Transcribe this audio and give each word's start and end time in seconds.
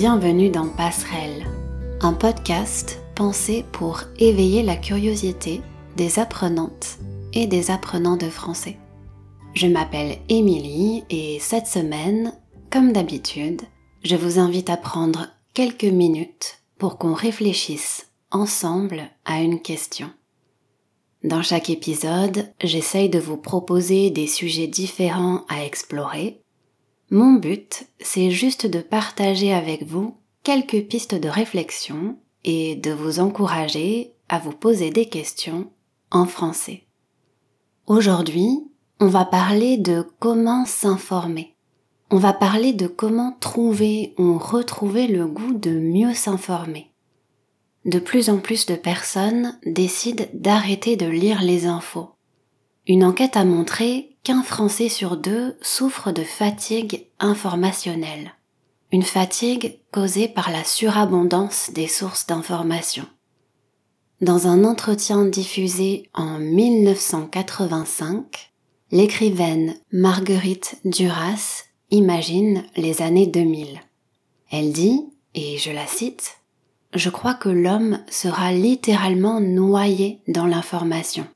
Bienvenue 0.00 0.48
dans 0.48 0.68
Passerelle, 0.68 1.44
un 2.02 2.12
podcast 2.12 3.02
pensé 3.16 3.64
pour 3.72 4.02
éveiller 4.20 4.62
la 4.62 4.76
curiosité 4.76 5.60
des 5.96 6.20
apprenantes 6.20 6.98
et 7.32 7.48
des 7.48 7.72
apprenants 7.72 8.16
de 8.16 8.28
français. 8.28 8.76
Je 9.54 9.66
m'appelle 9.66 10.18
Émilie 10.28 11.02
et 11.10 11.40
cette 11.40 11.66
semaine, 11.66 12.32
comme 12.70 12.92
d'habitude, 12.92 13.62
je 14.04 14.14
vous 14.14 14.38
invite 14.38 14.70
à 14.70 14.76
prendre 14.76 15.26
quelques 15.52 15.82
minutes 15.82 16.60
pour 16.78 16.96
qu'on 16.96 17.12
réfléchisse 17.12 18.06
ensemble 18.30 19.02
à 19.24 19.40
une 19.40 19.60
question. 19.60 20.12
Dans 21.24 21.42
chaque 21.42 21.70
épisode, 21.70 22.52
j'essaye 22.62 23.08
de 23.08 23.18
vous 23.18 23.36
proposer 23.36 24.10
des 24.10 24.28
sujets 24.28 24.68
différents 24.68 25.44
à 25.48 25.64
explorer. 25.64 26.40
Mon 27.10 27.34
but, 27.34 27.86
c'est 28.00 28.30
juste 28.30 28.66
de 28.66 28.80
partager 28.80 29.52
avec 29.52 29.84
vous 29.84 30.16
quelques 30.42 30.82
pistes 30.86 31.14
de 31.14 31.28
réflexion 31.28 32.18
et 32.44 32.76
de 32.76 32.90
vous 32.90 33.20
encourager 33.20 34.12
à 34.28 34.38
vous 34.38 34.52
poser 34.52 34.90
des 34.90 35.06
questions 35.06 35.70
en 36.10 36.26
français. 36.26 36.84
Aujourd'hui, 37.86 38.48
on 39.00 39.08
va 39.08 39.24
parler 39.24 39.78
de 39.78 40.04
comment 40.18 40.64
s'informer. 40.66 41.54
On 42.10 42.18
va 42.18 42.32
parler 42.32 42.72
de 42.72 42.86
comment 42.86 43.36
trouver 43.40 44.14
ou 44.18 44.38
retrouver 44.38 45.06
le 45.06 45.26
goût 45.26 45.54
de 45.54 45.70
mieux 45.70 46.14
s'informer 46.14 46.88
de 47.88 47.98
plus 47.98 48.28
en 48.28 48.38
plus 48.38 48.66
de 48.66 48.74
personnes 48.74 49.58
décident 49.64 50.26
d'arrêter 50.34 50.96
de 50.96 51.06
lire 51.06 51.42
les 51.42 51.66
infos. 51.66 52.10
Une 52.86 53.02
enquête 53.02 53.36
a 53.36 53.44
montré 53.44 54.07
qu'un 54.22 54.42
Français 54.42 54.88
sur 54.88 55.16
deux 55.16 55.56
souffre 55.62 56.12
de 56.12 56.22
fatigue 56.22 57.06
informationnelle. 57.18 58.34
Une 58.92 59.02
fatigue 59.02 59.80
causée 59.92 60.28
par 60.28 60.50
la 60.50 60.64
surabondance 60.64 61.70
des 61.74 61.88
sources 61.88 62.26
d'information. 62.26 63.06
Dans 64.20 64.48
un 64.48 64.64
entretien 64.64 65.26
diffusé 65.26 66.10
en 66.14 66.38
1985, 66.38 68.52
l'écrivaine 68.90 69.74
Marguerite 69.92 70.78
Duras 70.84 71.64
imagine 71.90 72.64
les 72.76 73.02
années 73.02 73.26
2000. 73.26 73.80
Elle 74.50 74.72
dit, 74.72 75.04
et 75.34 75.58
je 75.58 75.70
la 75.70 75.86
cite, 75.86 76.38
je 76.94 77.10
crois 77.10 77.34
que 77.34 77.48
l'homme 77.48 78.00
sera 78.10 78.52
littéralement 78.52 79.40
noyé 79.40 80.20
dans 80.26 80.46
l'information. 80.46 81.26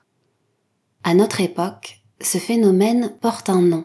À 1.04 1.14
notre 1.14 1.40
époque, 1.40 2.01
ce 2.22 2.38
phénomène 2.38 3.14
porte 3.20 3.50
un 3.50 3.62
nom. 3.62 3.84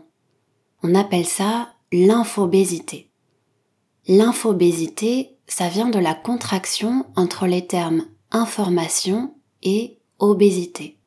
On 0.84 0.96
appelle 0.96 1.26
ça 1.26 1.74
l'infobésité. 1.92 3.10
L'infobésité, 4.08 5.38
ça 5.48 5.70
vient 5.70 5.90
de 5.90 6.00
la 6.00 6.14
contraction 6.14 7.06
entre 7.16 7.48
les 7.48 7.66
termes 7.66 8.06
information 8.32 9.34
et 9.64 10.00
obésité. 10.20 10.98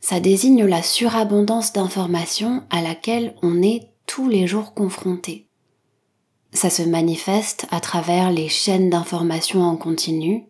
Ça 0.00 0.20
désigne 0.20 0.64
la 0.64 0.82
surabondance 0.82 1.72
d'informations 1.72 2.62
à 2.70 2.82
laquelle 2.82 3.34
on 3.42 3.62
est 3.62 3.90
tous 4.06 4.28
les 4.28 4.46
jours 4.46 4.74
confronté. 4.74 5.48
Ça 6.52 6.70
se 6.70 6.82
manifeste 6.82 7.66
à 7.70 7.80
travers 7.80 8.30
les 8.30 8.48
chaînes 8.48 8.90
d'information 8.90 9.62
en 9.62 9.76
continu, 9.76 10.46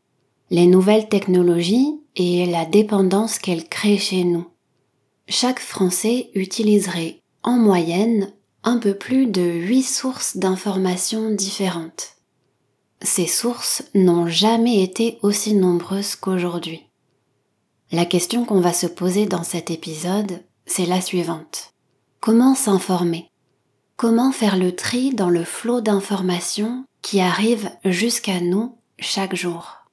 les 0.50 0.66
nouvelles 0.66 1.08
technologies 1.08 2.00
et 2.14 2.46
la 2.46 2.64
dépendance 2.64 3.38
qu'elles 3.38 3.68
créent 3.68 3.98
chez 3.98 4.24
nous. 4.24 4.46
Chaque 5.30 5.60
Français 5.60 6.30
utiliserait 6.34 7.20
en 7.42 7.58
moyenne 7.58 8.32
un 8.64 8.78
peu 8.78 8.94
plus 8.94 9.26
de 9.26 9.42
8 9.42 9.82
sources 9.82 10.38
d'informations 10.38 11.30
différentes. 11.30 12.16
Ces 13.02 13.26
sources 13.26 13.82
n'ont 13.94 14.26
jamais 14.26 14.82
été 14.82 15.18
aussi 15.22 15.52
nombreuses 15.52 16.16
qu'aujourd'hui. 16.16 16.86
La 17.92 18.06
question 18.06 18.46
qu'on 18.46 18.60
va 18.60 18.72
se 18.72 18.86
poser 18.86 19.26
dans 19.26 19.44
cet 19.44 19.70
épisode, 19.70 20.42
c'est 20.64 20.86
la 20.86 21.02
suivante. 21.02 21.74
Comment 22.20 22.54
s'informer? 22.54 23.30
Comment 23.96 24.32
faire 24.32 24.56
le 24.56 24.74
tri 24.74 25.14
dans 25.14 25.30
le 25.30 25.44
flot 25.44 25.82
d'informations 25.82 26.86
qui 27.02 27.20
arrivent 27.20 27.70
jusqu'à 27.84 28.40
nous 28.40 28.78
chaque 28.98 29.34
jour? 29.34 29.84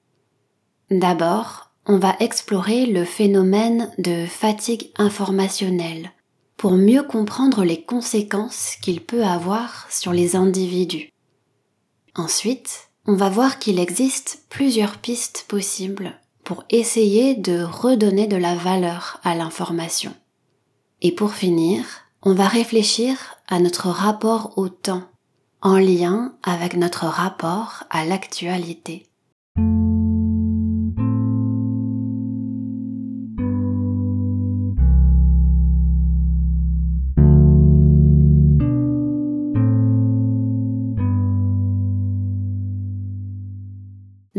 D'abord, 0.89 1.64
on 1.85 1.97
va 1.97 2.15
explorer 2.19 2.85
le 2.85 3.05
phénomène 3.05 3.91
de 3.97 4.25
fatigue 4.25 4.91
informationnelle 4.97 6.11
pour 6.57 6.73
mieux 6.73 7.03
comprendre 7.03 7.63
les 7.63 7.83
conséquences 7.83 8.75
qu'il 8.81 9.01
peut 9.01 9.23
avoir 9.23 9.87
sur 9.91 10.13
les 10.13 10.35
individus. 10.35 11.11
Ensuite, 12.15 12.89
on 13.05 13.15
va 13.15 13.29
voir 13.29 13.59
qu'il 13.59 13.79
existe 13.79 14.45
plusieurs 14.49 14.97
pistes 14.97 15.45
possibles 15.47 16.13
pour 16.43 16.63
essayer 16.69 17.35
de 17.35 17.61
redonner 17.61 18.27
de 18.27 18.37
la 18.37 18.55
valeur 18.55 19.19
à 19.23 19.35
l'information. 19.35 20.13
Et 21.01 21.11
pour 21.11 21.33
finir, 21.33 21.85
on 22.23 22.33
va 22.33 22.47
réfléchir 22.47 23.17
à 23.47 23.59
notre 23.59 23.89
rapport 23.89 24.57
au 24.57 24.69
temps 24.69 25.03
en 25.61 25.77
lien 25.77 26.33
avec 26.43 26.75
notre 26.75 27.05
rapport 27.05 27.83
à 27.89 28.05
l'actualité. 28.05 29.07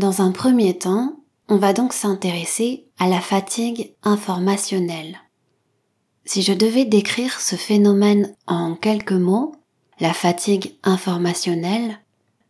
Dans 0.07 0.21
un 0.21 0.31
premier 0.31 0.77
temps, 0.77 1.17
on 1.49 1.57
va 1.57 1.73
donc 1.73 1.91
s'intéresser 1.91 2.87
à 2.97 3.09
la 3.09 3.19
fatigue 3.19 3.93
informationnelle. 4.03 5.17
Si 6.23 6.43
je 6.43 6.53
devais 6.53 6.85
décrire 6.85 7.41
ce 7.41 7.57
phénomène 7.57 8.33
en 8.47 8.75
quelques 8.75 9.11
mots, 9.11 9.53
la 9.99 10.13
fatigue 10.13 10.75
informationnelle, 10.85 11.99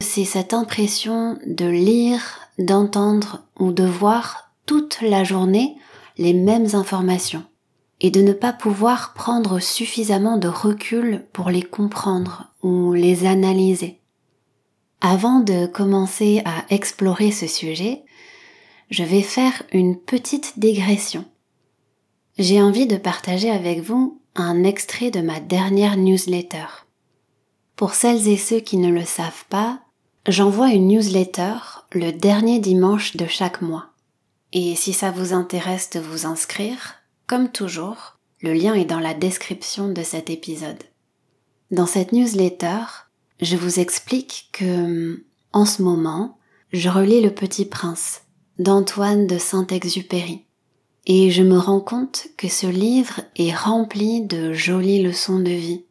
c'est 0.01 0.23
cette 0.23 0.53
impression 0.53 1.39
de 1.47 1.65
lire, 1.65 2.21
d'entendre 2.59 3.41
ou 3.59 3.71
de 3.71 3.85
voir 3.85 4.51
toute 4.67 5.01
la 5.01 5.23
journée 5.23 5.77
les 6.19 6.33
mêmes 6.33 6.75
informations 6.75 7.43
et 8.01 8.11
de 8.11 8.21
ne 8.21 8.33
pas 8.33 8.53
pouvoir 8.53 9.15
prendre 9.15 9.57
suffisamment 9.57 10.37
de 10.37 10.47
recul 10.47 11.25
pour 11.33 11.49
les 11.49 11.63
comprendre 11.63 12.53
ou 12.61 12.93
les 12.93 13.25
analyser. 13.25 13.99
Avant 15.01 15.39
de 15.39 15.67
commencer 15.67 16.41
à 16.45 16.65
explorer 16.69 17.31
ce 17.31 17.47
sujet, 17.47 18.03
je 18.89 19.03
vais 19.03 19.21
faire 19.21 19.63
une 19.71 19.97
petite 19.97 20.59
dégression 20.59 21.25
j'ai 22.37 22.61
envie 22.61 22.85
de 22.85 22.97
partager 22.97 23.49
avec 23.49 23.81
vous 23.81 24.21
un 24.35 24.63
extrait 24.63 25.09
de 25.09 25.21
ma 25.21 25.39
dernière 25.39 25.97
newsletter. 25.97 26.65
Pour 27.75 27.95
celles 27.95 28.27
et 28.27 28.37
ceux 28.37 28.59
qui 28.59 28.77
ne 28.77 28.91
le 28.91 29.05
savent 29.05 29.45
pas, 29.49 29.79
j'envoie 30.27 30.69
une 30.69 30.87
newsletter 30.87 31.55
le 31.93 32.11
dernier 32.11 32.59
dimanche 32.59 33.15
de 33.15 33.25
chaque 33.25 33.61
mois. 33.61 33.87
Et 34.53 34.75
si 34.75 34.93
ça 34.93 35.11
vous 35.11 35.33
intéresse 35.33 35.89
de 35.89 35.99
vous 35.99 36.25
inscrire, 36.25 36.95
comme 37.25 37.49
toujours, 37.49 38.17
le 38.41 38.53
lien 38.53 38.75
est 38.75 38.85
dans 38.85 38.99
la 38.99 39.15
description 39.15 39.87
de 39.87 40.03
cet 40.03 40.29
épisode. 40.29 40.83
Dans 41.71 41.87
cette 41.87 42.11
newsletter, 42.11 42.83
je 43.39 43.55
vous 43.55 43.79
explique 43.79 44.49
que, 44.51 45.25
en 45.53 45.65
ce 45.65 45.81
moment, 45.81 46.37
je 46.71 46.89
relis 46.89 47.21
Le 47.21 47.31
Petit 47.31 47.65
Prince 47.65 48.21
d'Antoine 48.59 49.27
de 49.27 49.37
Saint-Exupéry 49.37 50.45
et 51.05 51.31
je 51.31 51.41
me 51.41 51.57
rends 51.57 51.79
compte 51.79 52.27
que 52.35 52.49
ce 52.49 52.67
livre 52.67 53.21
est 53.37 53.55
rempli 53.55 54.21
de 54.21 54.51
jolies 54.51 55.01
leçons 55.01 55.39
de 55.39 55.51
vie. 55.51 55.85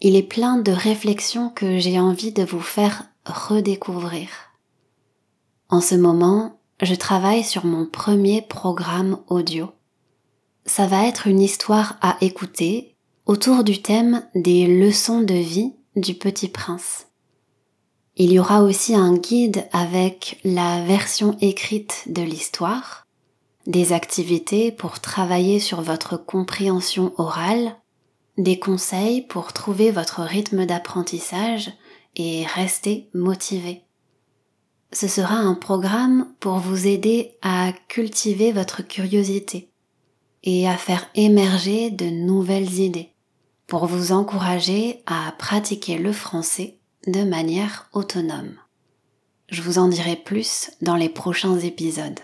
Il 0.00 0.16
est 0.16 0.22
plein 0.22 0.56
de 0.56 0.72
réflexions 0.72 1.50
que 1.50 1.78
j'ai 1.78 2.00
envie 2.00 2.32
de 2.32 2.44
vous 2.44 2.60
faire 2.60 3.04
redécouvrir. 3.26 4.28
En 5.68 5.82
ce 5.82 5.96
moment, 5.96 6.60
je 6.80 6.94
travaille 6.94 7.44
sur 7.44 7.66
mon 7.66 7.84
premier 7.84 8.40
programme 8.40 9.18
audio. 9.26 9.70
Ça 10.64 10.86
va 10.86 11.06
être 11.06 11.26
une 11.26 11.40
histoire 11.40 11.98
à 12.00 12.16
écouter 12.22 12.96
autour 13.26 13.64
du 13.64 13.82
thème 13.82 14.22
des 14.34 14.66
leçons 14.66 15.20
de 15.20 15.34
vie 15.34 15.74
du 16.00 16.14
petit 16.14 16.48
prince. 16.48 17.06
Il 18.16 18.32
y 18.32 18.38
aura 18.38 18.62
aussi 18.62 18.94
un 18.94 19.16
guide 19.16 19.68
avec 19.72 20.40
la 20.44 20.84
version 20.84 21.36
écrite 21.40 22.04
de 22.06 22.22
l'histoire 22.22 23.06
des 23.68 23.92
activités 23.92 24.72
pour 24.72 24.98
travailler 24.98 25.60
sur 25.60 25.82
votre 25.82 26.16
compréhension 26.16 27.12
orale, 27.18 27.76
des 28.38 28.58
conseils 28.58 29.22
pour 29.22 29.52
trouver 29.52 29.90
votre 29.90 30.22
rythme 30.22 30.64
d'apprentissage 30.64 31.70
et 32.16 32.46
rester 32.46 33.08
motivé. 33.12 33.82
Ce 34.92 35.06
sera 35.06 35.34
un 35.34 35.54
programme 35.54 36.32
pour 36.40 36.58
vous 36.58 36.86
aider 36.86 37.36
à 37.42 37.72
cultiver 37.88 38.52
votre 38.52 38.82
curiosité 38.82 39.68
et 40.44 40.66
à 40.66 40.78
faire 40.78 41.06
émerger 41.14 41.90
de 41.90 42.06
nouvelles 42.06 42.80
idées, 42.80 43.12
pour 43.68 43.86
vous 43.86 44.10
encourager 44.12 45.02
à 45.06 45.32
pratiquer 45.38 45.98
le 45.98 46.12
français 46.12 46.78
de 47.06 47.22
manière 47.22 47.88
autonome. 47.92 48.56
je 49.50 49.62
vous 49.62 49.78
en 49.78 49.88
dirai 49.88 50.16
plus 50.16 50.70
dans 50.82 50.96
les 50.96 51.08
prochains 51.08 51.58
épisodes. 51.58 52.18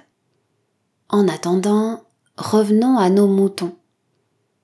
En 1.09 1.29
attendant, 1.29 2.03
revenons 2.37 2.99
à 2.99 3.09
nos 3.09 3.27
moutons. 3.27 3.77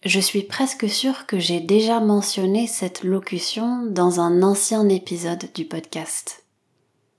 Je 0.05 0.21
suis 0.21 0.43
presque 0.43 0.89
sûre 0.89 1.27
que 1.27 1.39
j'ai 1.39 1.61
déjà 1.61 2.01
mentionné 2.01 2.67
cette 2.67 3.03
locution 3.05 3.85
dans 3.87 4.21
un 4.21 4.43
ancien 4.43 4.89
épisode 4.89 5.49
du 5.55 5.65
podcast. 5.67 6.45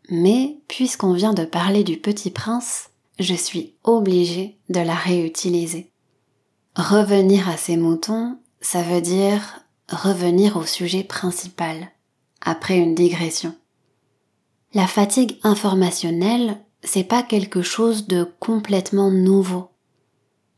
Mais 0.09 0.57
puisqu'on 0.67 1.13
vient 1.13 1.33
de 1.33 1.45
parler 1.45 1.83
du 1.83 1.97
petit 1.97 2.31
prince, 2.31 2.89
je 3.19 3.35
suis 3.35 3.75
obligée 3.83 4.57
de 4.69 4.79
la 4.79 4.95
réutiliser. 4.95 5.91
Revenir 6.75 7.47
à 7.49 7.57
ces 7.57 7.77
moutons, 7.77 8.37
ça 8.61 8.81
veut 8.81 9.01
dire 9.01 9.59
revenir 9.89 10.55
au 10.55 10.65
sujet 10.65 11.03
principal, 11.03 11.91
après 12.41 12.77
une 12.77 12.95
digression. 12.95 13.53
La 14.73 14.87
fatigue 14.87 15.37
informationnelle, 15.43 16.57
c'est 16.83 17.03
pas 17.03 17.23
quelque 17.23 17.61
chose 17.61 18.07
de 18.07 18.25
complètement 18.39 19.11
nouveau. 19.11 19.69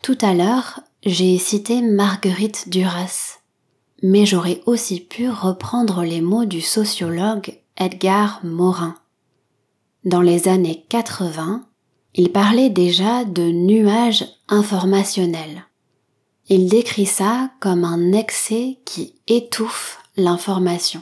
Tout 0.04 0.18
à 0.22 0.34
l'heure, 0.34 0.82
j'ai 1.04 1.38
cité 1.38 1.82
Marguerite 1.82 2.70
Duras, 2.70 3.40
mais 4.04 4.26
j'aurais 4.26 4.62
aussi 4.66 5.00
pu 5.00 5.30
reprendre 5.30 6.04
les 6.04 6.22
mots 6.22 6.46
du 6.46 6.62
sociologue 6.62 7.58
Edgar 7.78 8.40
Morin. 8.44 8.96
Dans 10.06 10.22
les 10.22 10.48
années 10.48 10.86
80, 10.90 11.66
il 12.16 12.32
parlait 12.32 12.70
déjà 12.70 13.26
de 13.26 13.44
nuages 13.44 14.26
informationnels. 14.48 15.66
Il 16.50 16.68
décrit 16.68 17.06
ça 17.06 17.51
comme 17.60 17.86
un 17.86 18.12
excès 18.12 18.80
qui 18.86 19.16
étouffe 19.28 20.00
l'information. 20.18 21.01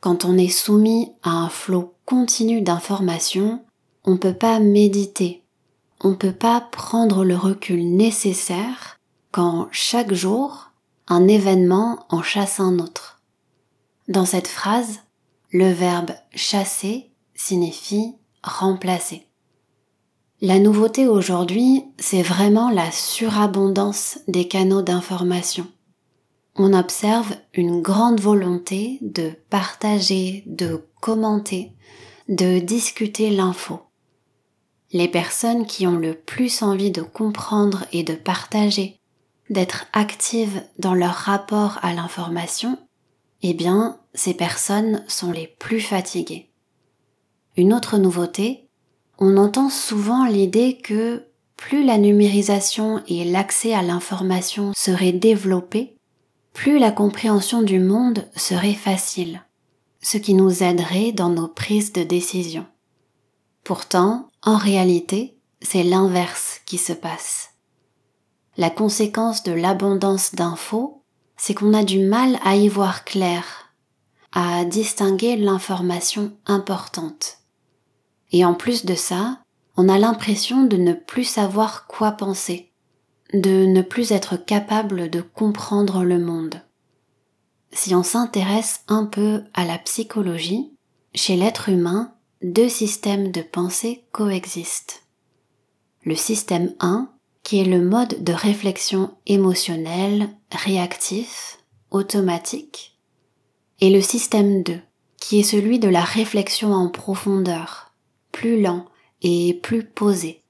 Quand 0.00 0.24
on 0.24 0.38
est 0.38 0.48
soumis 0.48 1.12
à 1.22 1.30
un 1.30 1.48
flot 1.48 1.94
continu 2.06 2.62
d'informations, 2.62 3.64
on 4.04 4.12
ne 4.12 4.18
peut 4.18 4.34
pas 4.34 4.58
méditer, 4.60 5.44
on 6.00 6.10
ne 6.10 6.16
peut 6.16 6.32
pas 6.32 6.60
prendre 6.60 7.24
le 7.24 7.36
recul 7.36 7.96
nécessaire 7.96 8.98
quand 9.30 9.68
chaque 9.72 10.12
jour 10.12 10.70
un 11.08 11.26
événement 11.26 12.06
en 12.08 12.22
chasse 12.22 12.60
un 12.60 12.78
autre. 12.78 13.22
Dans 14.08 14.24
cette 14.24 14.48
phrase, 14.48 15.00
le 15.50 15.70
verbe 15.70 16.12
chasser 16.34 17.10
signifie 17.34 18.14
remplacer. 18.42 19.26
La 20.42 20.58
nouveauté 20.58 21.08
aujourd'hui, 21.08 21.84
c'est 21.98 22.22
vraiment 22.22 22.68
la 22.68 22.90
surabondance 22.90 24.18
des 24.28 24.46
canaux 24.48 24.82
d'information 24.82 25.66
on 26.54 26.74
observe 26.74 27.34
une 27.54 27.80
grande 27.80 28.20
volonté 28.20 28.98
de 29.00 29.32
partager, 29.48 30.42
de 30.46 30.86
commenter, 31.00 31.72
de 32.28 32.58
discuter 32.58 33.30
l'info. 33.30 33.80
Les 34.92 35.08
personnes 35.08 35.66
qui 35.66 35.86
ont 35.86 35.96
le 35.96 36.14
plus 36.14 36.62
envie 36.62 36.90
de 36.90 37.00
comprendre 37.00 37.86
et 37.92 38.02
de 38.02 38.14
partager, 38.14 39.00
d'être 39.48 39.86
actives 39.94 40.62
dans 40.78 40.94
leur 40.94 41.14
rapport 41.14 41.78
à 41.82 41.94
l'information, 41.94 42.78
eh 43.40 43.54
bien, 43.54 43.98
ces 44.14 44.34
personnes 44.34 45.02
sont 45.08 45.32
les 45.32 45.46
plus 45.58 45.80
fatiguées. 45.80 46.50
Une 47.56 47.72
autre 47.72 47.96
nouveauté, 47.96 48.68
on 49.18 49.36
entend 49.36 49.70
souvent 49.70 50.26
l'idée 50.26 50.78
que 50.78 51.26
plus 51.56 51.84
la 51.84 51.98
numérisation 51.98 53.02
et 53.06 53.24
l'accès 53.24 53.72
à 53.72 53.82
l'information 53.82 54.72
seraient 54.74 55.12
développés, 55.12 55.96
plus 56.52 56.78
la 56.78 56.90
compréhension 56.90 57.62
du 57.62 57.78
monde 57.78 58.28
serait 58.36 58.74
facile, 58.74 59.42
ce 60.00 60.18
qui 60.18 60.34
nous 60.34 60.62
aiderait 60.62 61.12
dans 61.12 61.30
nos 61.30 61.48
prises 61.48 61.92
de 61.92 62.02
décision. 62.02 62.66
Pourtant, 63.64 64.28
en 64.42 64.56
réalité, 64.56 65.38
c'est 65.60 65.84
l'inverse 65.84 66.60
qui 66.66 66.78
se 66.78 66.92
passe. 66.92 67.50
La 68.56 68.70
conséquence 68.70 69.44
de 69.44 69.52
l'abondance 69.52 70.34
d'infos, 70.34 71.04
c'est 71.36 71.54
qu'on 71.54 71.74
a 71.74 71.84
du 71.84 72.00
mal 72.00 72.38
à 72.44 72.56
y 72.56 72.68
voir 72.68 73.04
clair, 73.04 73.72
à 74.32 74.64
distinguer 74.64 75.36
l'information 75.36 76.36
importante. 76.46 77.38
Et 78.32 78.44
en 78.44 78.54
plus 78.54 78.84
de 78.84 78.94
ça, 78.94 79.38
on 79.76 79.88
a 79.88 79.98
l'impression 79.98 80.64
de 80.64 80.76
ne 80.76 80.92
plus 80.92 81.24
savoir 81.24 81.86
quoi 81.86 82.12
penser, 82.12 82.72
de 83.32 83.66
ne 83.66 83.82
plus 83.82 84.12
être 84.12 84.36
capable 84.36 85.08
de 85.08 85.20
comprendre 85.20 86.04
le 86.04 86.18
monde. 86.18 86.62
Si 87.72 87.94
on 87.94 88.02
s'intéresse 88.02 88.82
un 88.88 89.06
peu 89.06 89.44
à 89.54 89.64
la 89.64 89.78
psychologie, 89.78 90.72
chez 91.14 91.36
l'être 91.36 91.68
humain, 91.68 92.12
deux 92.42 92.68
systèmes 92.68 93.30
de 93.30 93.40
pensée 93.40 94.04
coexistent. 94.12 95.02
Le 96.04 96.16
système 96.16 96.74
1, 96.80 97.08
qui 97.42 97.60
est 97.60 97.64
le 97.64 97.80
mode 97.80 98.22
de 98.22 98.32
réflexion 98.32 99.14
émotionnelle, 99.26 100.28
réactif, 100.50 101.58
automatique, 101.90 102.98
et 103.80 103.90
le 103.90 104.00
système 104.00 104.62
2, 104.62 104.80
qui 105.18 105.40
est 105.40 105.44
celui 105.44 105.78
de 105.78 105.88
la 105.88 106.02
réflexion 106.02 106.72
en 106.72 106.88
profondeur, 106.88 107.91
plus 108.42 108.60
lent 108.60 108.86
et 109.22 109.54
plus 109.62 109.84
posé. 109.84 110.42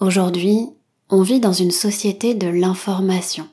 Aujourd'hui, 0.00 0.70
on 1.08 1.22
vit 1.22 1.38
dans 1.38 1.52
une 1.52 1.70
société 1.70 2.34
de 2.34 2.48
l'information. 2.48 3.48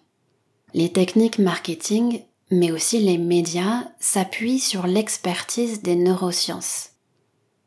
Les 0.74 0.92
techniques 0.92 1.38
marketing, 1.38 2.22
mais 2.50 2.72
aussi 2.72 2.98
les 2.98 3.20
médias, 3.20 3.84
s'appuient 4.00 4.58
sur 4.58 4.88
l'expertise 4.88 5.84
des 5.84 5.96
neurosciences. 5.96 6.94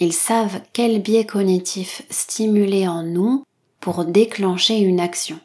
Ils 0.01 0.13
savent 0.13 0.61
quel 0.73 1.01
biais 1.01 1.25
cognitif 1.25 2.03
stimuler 2.11 2.89
en 2.89 3.05
nous 3.05 3.45
pour 3.79 4.05
déclencher 4.05 4.79
une 4.79 4.99
action. 4.99 5.39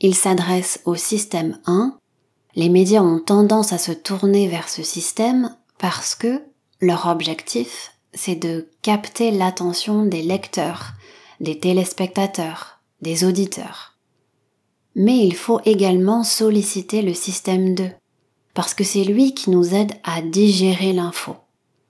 Ils 0.00 0.16
s'adressent 0.16 0.80
au 0.84 0.96
système 0.96 1.60
1. 1.66 1.96
Les 2.56 2.68
médias 2.68 3.02
ont 3.02 3.20
tendance 3.20 3.72
à 3.72 3.78
se 3.78 3.92
tourner 3.92 4.48
vers 4.48 4.68
ce 4.68 4.82
système 4.82 5.54
parce 5.78 6.16
que 6.16 6.42
leur 6.80 7.06
objectif, 7.06 7.91
c'est 8.14 8.36
de 8.36 8.68
capter 8.82 9.30
l'attention 9.30 10.04
des 10.04 10.22
lecteurs, 10.22 10.92
des 11.40 11.58
téléspectateurs, 11.58 12.80
des 13.00 13.24
auditeurs. 13.24 13.96
Mais 14.94 15.18
il 15.18 15.34
faut 15.34 15.60
également 15.64 16.22
solliciter 16.22 17.02
le 17.02 17.14
système 17.14 17.74
2, 17.74 17.90
parce 18.54 18.74
que 18.74 18.84
c'est 18.84 19.04
lui 19.04 19.34
qui 19.34 19.50
nous 19.50 19.74
aide 19.74 19.92
à 20.04 20.20
digérer 20.20 20.92
l'info, 20.92 21.36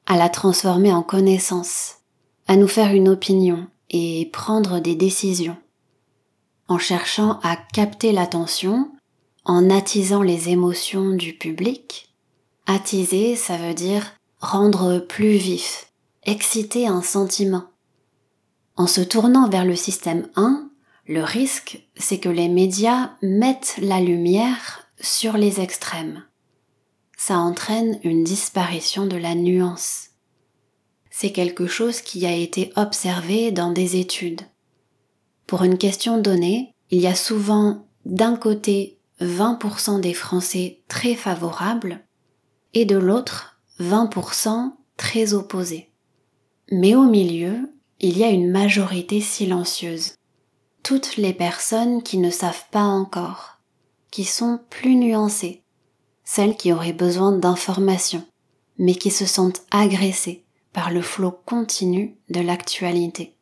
à 0.06 0.16
la 0.16 0.28
transformer 0.28 0.92
en 0.92 1.02
connaissance, 1.02 1.96
à 2.46 2.56
nous 2.56 2.68
faire 2.68 2.94
une 2.94 3.08
opinion 3.08 3.66
et 3.90 4.30
prendre 4.32 4.80
des 4.80 4.94
décisions. 4.94 5.56
En 6.68 6.78
cherchant 6.78 7.40
à 7.42 7.56
capter 7.56 8.12
l'attention, 8.12 8.90
en 9.44 9.68
attisant 9.70 10.22
les 10.22 10.48
émotions 10.48 11.10
du 11.10 11.34
public, 11.34 12.14
attiser, 12.66 13.34
ça 13.34 13.56
veut 13.56 13.74
dire 13.74 14.12
rendre 14.40 14.98
plus 14.98 15.36
vif, 15.36 15.91
exciter 16.24 16.86
un 16.86 17.02
sentiment. 17.02 17.64
En 18.76 18.86
se 18.86 19.00
tournant 19.00 19.48
vers 19.48 19.64
le 19.64 19.76
système 19.76 20.28
1, 20.36 20.70
le 21.06 21.22
risque, 21.22 21.86
c'est 21.96 22.18
que 22.18 22.28
les 22.28 22.48
médias 22.48 23.10
mettent 23.22 23.76
la 23.82 24.00
lumière 24.00 24.86
sur 25.00 25.36
les 25.36 25.60
extrêmes. 25.60 26.24
Ça 27.18 27.38
entraîne 27.38 27.98
une 28.04 28.24
disparition 28.24 29.06
de 29.06 29.16
la 29.16 29.34
nuance. 29.34 30.10
C'est 31.10 31.32
quelque 31.32 31.66
chose 31.66 32.00
qui 32.00 32.24
a 32.24 32.34
été 32.34 32.72
observé 32.76 33.50
dans 33.50 33.72
des 33.72 33.96
études. 33.96 34.42
Pour 35.46 35.64
une 35.64 35.76
question 35.76 36.18
donnée, 36.18 36.74
il 36.90 37.00
y 37.00 37.06
a 37.06 37.14
souvent 37.14 37.86
d'un 38.06 38.36
côté 38.36 39.00
20% 39.20 40.00
des 40.00 40.14
Français 40.14 40.82
très 40.88 41.14
favorables 41.14 42.00
et 42.74 42.84
de 42.84 42.96
l'autre 42.96 43.60
20% 43.80 44.72
très 44.96 45.34
opposés. 45.34 45.91
Mais 46.74 46.94
au 46.94 47.04
milieu, 47.04 47.70
il 48.00 48.16
y 48.16 48.24
a 48.24 48.30
une 48.30 48.50
majorité 48.50 49.20
silencieuse 49.20 50.14
toutes 50.82 51.18
les 51.18 51.34
personnes 51.34 52.02
qui 52.02 52.16
ne 52.16 52.30
savent 52.30 52.64
pas 52.70 52.84
encore, 52.84 53.58
qui 54.10 54.24
sont 54.24 54.58
plus 54.70 54.96
nuancées, 54.96 55.62
celles 56.24 56.56
qui 56.56 56.72
auraient 56.72 56.94
besoin 56.94 57.32
d'informations, 57.32 58.24
mais 58.78 58.94
qui 58.94 59.10
se 59.10 59.26
sentent 59.26 59.62
agressées 59.70 60.44
par 60.72 60.90
le 60.90 61.02
flot 61.02 61.38
continu 61.44 62.16
de 62.30 62.40
l'actualité. 62.40 63.36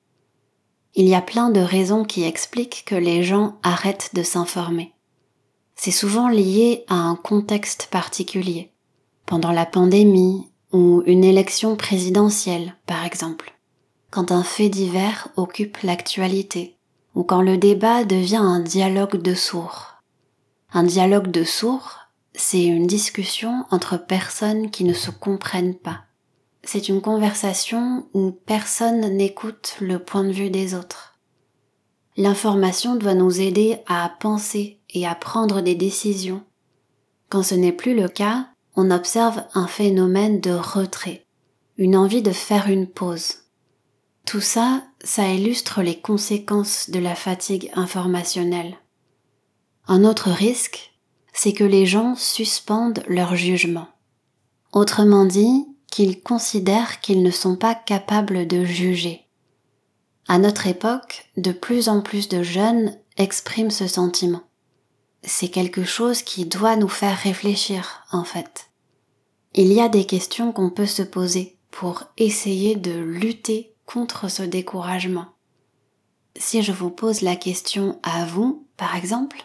Il 0.96 1.06
y 1.06 1.14
a 1.14 1.22
plein 1.22 1.50
de 1.50 1.60
raisons 1.60 2.04
qui 2.04 2.25
expliquent 2.25 2.84
que 2.84 2.96
les 2.96 3.22
gens 3.22 3.60
arrêtent 3.62 4.10
de 4.12 4.25
s'informer. 4.25 4.92
C'est 5.76 5.92
souvent 5.92 6.28
lié 6.28 6.84
à 6.88 6.96
un 6.96 7.14
contexte 7.14 7.87
particulier, 7.92 8.72
pendant 9.25 9.52
la 9.52 9.66
pandémie 9.66 10.50
ou 10.73 11.03
une 11.07 11.25
élection 11.25 11.77
présidentielle 11.77 12.75
par 12.87 13.05
exemple, 13.05 13.55
quand 14.11 14.33
un 14.33 14.43
fait 14.43 14.69
divers 14.69 15.29
occupe 15.37 15.79
l'actualité 15.83 16.77
ou 17.15 17.25
quand 17.25 17.43
le 17.43 17.59
débat 17.59 18.05
devient 18.05 18.37
un 18.37 18.61
dialogue 18.61 19.21
de 19.21 19.35
sourds. 19.35 20.03
Un 20.73 20.85
dialogue 20.85 21.31
de 21.31 21.45
sourds, 21.45 21.99
c'est 22.35 22.65
une 22.65 22.87
discussion 22.87 23.65
entre 23.71 23.97
personnes 23.97 24.71
qui 24.71 24.85
ne 24.85 24.95
se 24.95 25.11
comprennent 25.11 25.75
pas. 25.75 26.05
c'est 26.62 26.89
une 26.91 27.00
conversation 27.00 28.07
où 28.12 28.33
personne 28.33 29.17
n'écoute 29.17 29.77
le 29.81 29.99
point 29.99 30.25
de 30.25 30.33
vue 30.33 30.50
des 30.50 30.75
autres. 30.75 31.19
L'information 32.19 32.97
doit 32.97 33.15
nous 33.15 33.41
aider 33.41 33.79
à 33.87 34.11
penser 34.21 34.79
et 34.91 35.07
à 35.07 35.15
prendre 35.15 35.62
des 35.62 35.75
décisions. 35.75 36.43
Quand 37.31 37.43
ce 37.43 37.55
n'est 37.55 37.73
plus 37.73 37.95
le 37.95 38.09
cas, 38.09 38.50
on 38.77 38.91
observe 38.91 39.43
un 39.55 39.67
phénomène 39.67 40.41
de 40.41 40.53
retrait, 40.53 41.27
une 41.77 41.97
envie 41.97 42.23
de 42.23 42.33
faire 42.33 42.69
une 42.69 42.87
pause. 42.87 43.35
Tout 44.27 44.41
ça, 44.41 44.85
ça 45.03 45.29
illustre 45.29 45.83
les 45.83 45.99
conséquences 45.99 46.91
de 46.91 46.99
la 46.99 47.15
fatigue 47.15 47.71
informationnelle. 47.75 48.77
Un 49.89 50.05
autre 50.05 50.31
risque, 50.31 50.93
c'est 51.33 51.53
que 51.53 51.65
les 51.65 51.87
gens 51.87 52.15
suspendent 52.15 53.03
leur 53.09 53.35
jugement. 53.35 53.89
Autrement 54.73 55.25
dit, 55.25 55.67
qu'ils 55.91 56.23
considèrent 56.23 57.00
qu'ils 57.00 57.23
ne 57.23 57.31
sont 57.31 57.57
pas 57.57 57.75
capables 57.75 58.47
de 58.47 58.65
juger. 58.65 59.27
À 60.29 60.39
notre 60.39 60.69
époque, 60.69 61.29
de 61.37 61.50
plus 61.50 61.89
en 61.89 62.00
plus 62.00 62.29
de 62.29 62.43
jeunes 62.43 62.97
expriment 63.17 63.71
ce 63.71 63.89
sentiment. 63.89 64.43
C'est 65.23 65.49
quelque 65.49 65.85
chose 65.85 66.23
qui 66.23 66.47
doit 66.47 66.77
nous 66.77 66.89
faire 66.89 67.17
réfléchir, 67.17 68.05
en 68.11 68.25
fait. 68.25 68.71
Il 69.55 69.73
y 69.73 69.81
a 69.81 69.89
des 69.89 70.07
questions 70.07 70.53
qu'on 70.53 70.71
peut 70.71 70.87
se 70.87 71.03
poser 71.03 71.59
pour 71.71 72.05
essayer 72.17 72.77
de 72.77 72.99
lutter 72.99 73.75
contre 73.85 74.31
ce 74.31 74.43
découragement. 74.43 75.27
Si 76.37 76.62
je 76.62 76.73
vous 76.73 76.91
pose 76.91 77.23
la 77.23 77.37
question 77.37 77.99
à 78.03 78.25
vous, 78.25 78.67
par 78.77 78.97
exemple, 78.97 79.45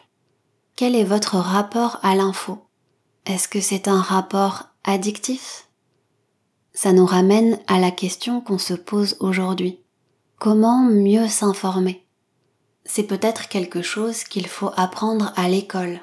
quel 0.76 0.96
est 0.96 1.04
votre 1.04 1.38
rapport 1.38 2.00
à 2.04 2.16
l'info? 2.16 2.60
Est-ce 3.26 3.48
que 3.48 3.60
c'est 3.60 3.88
un 3.88 4.02
rapport 4.02 4.66
addictif? 4.84 5.68
Ça 6.74 6.94
nous 6.94 7.06
ramène 7.06 7.60
à 7.68 7.80
la 7.80 7.92
question 7.92 8.42
qu'on 8.42 8.60
se 8.60 8.74
pose 8.74 9.18
aujourd'hui. 9.20 9.80
Comment 10.38 10.84
mieux 10.84 11.28
s'informer? 11.28 12.05
C'est 12.86 13.04
peut-être 13.04 13.48
quelque 13.48 13.82
chose 13.82 14.24
qu'il 14.24 14.48
faut 14.48 14.72
apprendre 14.76 15.34
à 15.36 15.50
l'école. 15.50 16.00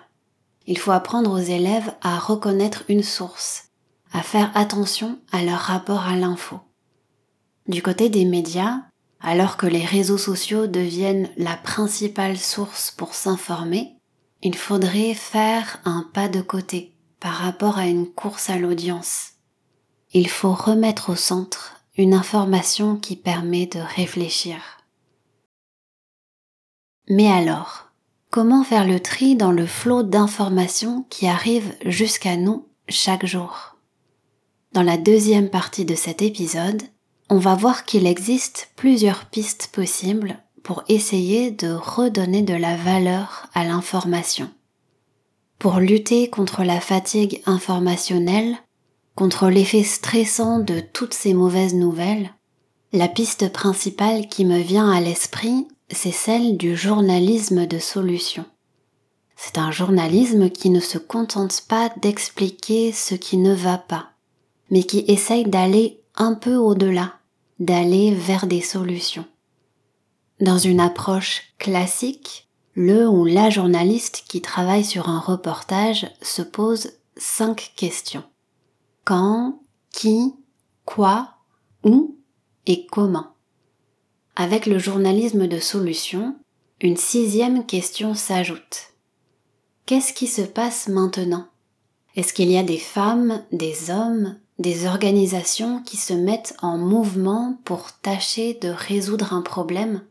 Il 0.66 0.78
faut 0.78 0.90
apprendre 0.90 1.30
aux 1.30 1.38
élèves 1.38 1.92
à 2.02 2.18
reconnaître 2.18 2.84
une 2.88 3.02
source, 3.02 3.68
à 4.12 4.22
faire 4.22 4.50
attention 4.54 5.18
à 5.30 5.42
leur 5.42 5.58
rapport 5.58 6.06
à 6.06 6.16
l'info. 6.16 6.60
Du 7.68 7.82
côté 7.82 8.08
des 8.08 8.24
médias, 8.24 8.80
alors 9.20 9.56
que 9.56 9.66
les 9.66 9.84
réseaux 9.84 10.18
sociaux 10.18 10.66
deviennent 10.66 11.30
la 11.36 11.56
principale 11.56 12.36
source 12.36 12.90
pour 12.90 13.14
s'informer, 13.14 13.96
il 14.42 14.56
faudrait 14.56 15.14
faire 15.14 15.80
un 15.84 16.08
pas 16.12 16.28
de 16.28 16.40
côté 16.40 16.92
par 17.20 17.34
rapport 17.34 17.78
à 17.78 17.86
une 17.86 18.10
course 18.10 18.50
à 18.50 18.58
l'audience. 18.58 19.34
Il 20.12 20.28
faut 20.28 20.52
remettre 20.52 21.10
au 21.10 21.16
centre 21.16 21.76
une 21.96 22.14
information 22.14 22.96
qui 22.96 23.14
permet 23.14 23.66
de 23.66 23.78
réfléchir. 23.78 24.81
Mais 27.08 27.30
alors, 27.30 27.90
comment 28.30 28.64
faire 28.64 28.86
le 28.86 29.00
tri 29.00 29.36
dans 29.36 29.52
le 29.52 29.66
flot 29.66 30.02
d'informations 30.02 31.04
qui 31.10 31.26
arrivent 31.26 31.74
jusqu'à 31.84 32.36
nous 32.36 32.66
chaque 32.88 33.26
jour? 33.26 33.76
Dans 34.72 34.82
la 34.82 34.96
deuxième 34.96 35.50
partie 35.50 35.84
de 35.84 35.94
cet 35.94 36.22
épisode, 36.22 36.82
on 37.28 37.38
va 37.38 37.54
voir 37.54 37.84
qu'il 37.84 38.06
existe 38.06 38.70
plusieurs 38.76 39.26
pistes 39.26 39.70
possibles 39.72 40.38
pour 40.62 40.84
essayer 40.88 41.50
de 41.50 41.72
redonner 41.72 42.42
de 42.42 42.54
la 42.54 42.76
valeur 42.76 43.48
à 43.52 43.64
l'information. 43.64 44.48
Pour 45.58 45.78
lutter 45.78 46.28
contre 46.28 46.64
la 46.64 46.80
fatigue 46.80 47.42
informationnelle, 47.46 48.56
contre 49.14 49.48
l'effet 49.48 49.82
stressant 49.82 50.58
de 50.58 50.80
toutes 50.80 51.14
ces 51.14 51.34
mauvaises 51.34 51.74
nouvelles, 51.74 52.32
la 52.92 53.08
piste 53.08 53.52
principale 53.52 54.28
qui 54.28 54.44
me 54.44 54.58
vient 54.58 54.90
à 54.90 55.00
l'esprit, 55.00 55.68
c'est 55.92 56.12
celle 56.12 56.56
du 56.56 56.76
journalisme 56.76 57.66
de 57.66 57.78
solution. 57.78 58.44
C'est 59.36 59.58
un 59.58 59.70
journalisme 59.70 60.50
qui 60.50 60.70
ne 60.70 60.80
se 60.80 60.98
contente 60.98 61.62
pas 61.68 61.90
d'expliquer 62.00 62.92
ce 62.92 63.14
qui 63.14 63.36
ne 63.36 63.54
va 63.54 63.78
pas, 63.78 64.10
mais 64.70 64.84
qui 64.84 65.04
essaye 65.08 65.44
d'aller 65.44 66.00
un 66.14 66.34
peu 66.34 66.56
au-delà, 66.56 67.14
d'aller 67.58 68.14
vers 68.14 68.46
des 68.46 68.60
solutions. 68.60 69.24
Dans 70.40 70.58
une 70.58 70.80
approche 70.80 71.42
classique, 71.58 72.48
le 72.74 73.08
ou 73.08 73.24
la 73.24 73.50
journaliste 73.50 74.24
qui 74.28 74.40
travaille 74.40 74.84
sur 74.84 75.08
un 75.08 75.20
reportage 75.20 76.10
se 76.22 76.42
pose 76.42 76.92
cinq 77.16 77.72
questions 77.76 78.24
quand, 79.04 79.60
qui, 79.92 80.34
quoi, 80.84 81.34
où 81.84 82.16
et 82.66 82.86
comment. 82.86 83.31
Avec 84.34 84.64
le 84.64 84.78
journalisme 84.78 85.46
de 85.46 85.58
solution, 85.58 86.36
une 86.80 86.96
sixième 86.96 87.66
question 87.66 88.14
s'ajoute. 88.14 88.94
Qu'est-ce 89.84 90.14
qui 90.14 90.26
se 90.26 90.40
passe 90.40 90.88
maintenant? 90.88 91.46
Est-ce 92.16 92.32
qu'il 92.32 92.50
y 92.50 92.56
a 92.56 92.62
des 92.62 92.78
femmes, 92.78 93.42
des 93.52 93.90
hommes, 93.90 94.36
des 94.58 94.86
organisations 94.86 95.82
qui 95.82 95.98
se 95.98 96.14
mettent 96.14 96.56
en 96.62 96.78
mouvement 96.78 97.58
pour 97.64 97.92
tâcher 97.92 98.54
de 98.54 98.68
résoudre 98.68 99.34
un 99.34 99.42
problème? 99.42 100.02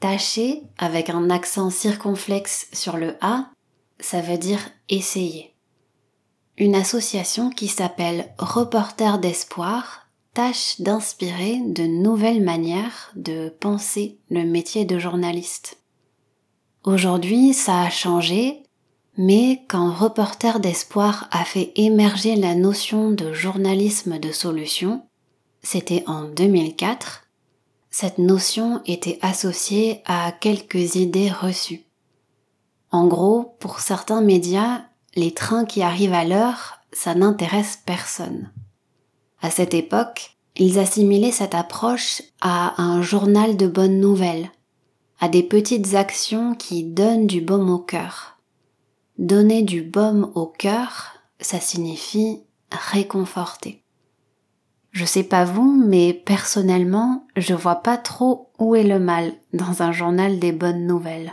Tâcher, 0.00 0.62
avec 0.76 1.08
un 1.08 1.30
accent 1.30 1.70
circonflexe 1.70 2.68
sur 2.74 2.98
le 2.98 3.16
A, 3.22 3.50
ça 4.00 4.20
veut 4.20 4.38
dire 4.38 4.60
essayer. 4.90 5.54
Une 6.58 6.74
association 6.74 7.48
qui 7.48 7.68
s'appelle 7.68 8.34
Reporters 8.38 9.18
d'espoir 9.18 10.09
tâche 10.34 10.80
d'inspirer 10.80 11.60
de 11.66 11.84
nouvelles 11.84 12.42
manières 12.42 13.12
de 13.16 13.48
penser 13.48 14.18
le 14.30 14.44
métier 14.44 14.84
de 14.84 14.98
journaliste. 14.98 15.78
Aujourd'hui, 16.84 17.52
ça 17.52 17.82
a 17.82 17.90
changé, 17.90 18.62
mais 19.16 19.62
quand 19.68 19.92
Reporter 19.92 20.60
d'espoir 20.60 21.28
a 21.30 21.44
fait 21.44 21.72
émerger 21.76 22.36
la 22.36 22.54
notion 22.54 23.10
de 23.10 23.32
journalisme 23.32 24.18
de 24.18 24.32
solution, 24.32 25.02
c'était 25.62 26.04
en 26.06 26.24
2004, 26.24 27.26
cette 27.90 28.18
notion 28.18 28.80
était 28.86 29.18
associée 29.20 30.00
à 30.06 30.32
quelques 30.32 30.94
idées 30.94 31.30
reçues. 31.30 31.84
En 32.92 33.06
gros, 33.06 33.56
pour 33.58 33.80
certains 33.80 34.22
médias, 34.22 34.82
les 35.16 35.34
trains 35.34 35.64
qui 35.64 35.82
arrivent 35.82 36.14
à 36.14 36.24
l'heure, 36.24 36.78
ça 36.92 37.14
n'intéresse 37.14 37.78
personne. 37.84 38.50
À 39.42 39.50
cette 39.50 39.74
époque, 39.74 40.36
ils 40.56 40.78
assimilaient 40.78 41.32
cette 41.32 41.54
approche 41.54 42.22
à 42.40 42.80
un 42.82 43.02
journal 43.02 43.56
de 43.56 43.66
bonnes 43.66 44.00
nouvelles, 44.00 44.50
à 45.18 45.28
des 45.28 45.42
petites 45.42 45.94
actions 45.94 46.54
qui 46.54 46.84
donnent 46.84 47.26
du 47.26 47.40
baume 47.40 47.70
au 47.70 47.78
cœur. 47.78 48.38
Donner 49.18 49.62
du 49.62 49.82
baume 49.82 50.30
au 50.34 50.46
cœur, 50.46 51.14
ça 51.40 51.60
signifie 51.60 52.40
réconforter. 52.70 53.82
Je 54.92 55.04
sais 55.04 55.22
pas 55.22 55.44
vous, 55.44 55.82
mais 55.86 56.12
personnellement, 56.12 57.26
je 57.36 57.54
vois 57.54 57.76
pas 57.76 57.96
trop 57.96 58.50
où 58.58 58.74
est 58.74 58.84
le 58.84 58.98
mal 58.98 59.32
dans 59.52 59.82
un 59.82 59.92
journal 59.92 60.38
des 60.38 60.52
bonnes 60.52 60.86
nouvelles. 60.86 61.32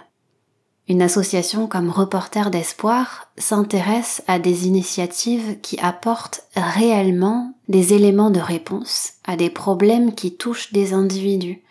Une 0.90 1.02
association 1.02 1.68
comme 1.68 1.90
Reporters 1.90 2.50
d'Espoir 2.50 3.30
s'intéresse 3.38 4.24
à 4.28 4.40
des 4.40 4.68
initiatives 4.68 5.60
qui 5.62 5.78
apportent 5.80 6.48
réellement 6.56 7.54
des 7.68 7.94
éléments 7.94 8.30
de 8.30 8.40
réponse 8.40 9.14
à 9.26 9.36
des 9.36 9.50
problèmes 9.50 10.16
qui 10.16 10.38
touchent 10.38 10.72
des 10.72 10.94
individus 10.94 11.62